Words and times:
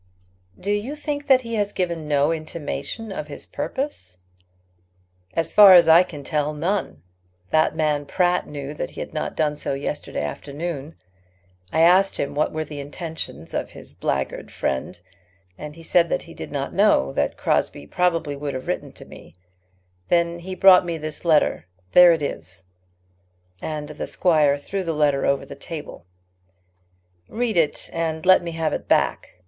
"Do 0.59 0.71
you 0.71 0.95
think 0.95 1.27
that 1.27 1.41
he 1.41 1.53
has 1.53 1.71
given 1.71 2.07
no 2.07 2.31
intimation 2.31 3.11
of 3.11 3.27
his 3.27 3.45
purpose?" 3.45 4.17
"As 5.35 5.53
far 5.53 5.73
as 5.73 5.87
I 5.87 6.01
can 6.01 6.23
tell, 6.23 6.55
none. 6.55 7.03
That 7.51 7.75
man 7.75 8.07
Pratt 8.07 8.47
knew 8.47 8.73
that 8.73 8.89
he 8.89 8.99
had 8.99 9.13
not 9.13 9.35
done 9.35 9.55
so 9.55 9.75
yesterday 9.75 10.23
afternoon. 10.23 10.95
I 11.71 11.81
asked 11.81 12.17
him 12.17 12.33
what 12.33 12.51
were 12.51 12.63
the 12.65 12.79
intentions 12.79 13.53
of 13.53 13.69
his 13.69 13.93
blackguard 13.93 14.49
friend, 14.49 14.99
and 15.55 15.75
he 15.75 15.83
said 15.83 16.09
that 16.09 16.23
he 16.23 16.33
did 16.33 16.49
not 16.49 16.73
know 16.73 17.13
that 17.13 17.37
Crosbie 17.37 17.81
would 17.81 17.91
probably 17.91 18.33
have 18.53 18.65
written 18.67 18.91
to 18.93 19.05
me. 19.05 19.35
Then 20.09 20.39
he 20.39 20.55
brought 20.55 20.83
me 20.83 20.97
this 20.97 21.23
letter. 21.25 21.67
There 21.91 22.11
it 22.11 22.23
is," 22.23 22.63
and 23.61 23.89
the 23.89 24.07
squire 24.07 24.57
threw 24.57 24.83
the 24.83 24.93
letter 24.95 25.27
over 25.27 25.45
the 25.45 25.53
table; 25.53 26.07
"read 27.29 27.55
it 27.55 27.87
and 27.93 28.25
let 28.25 28.41
me 28.41 28.53
have 28.53 28.73
it 28.73 28.87
back. 28.87 29.37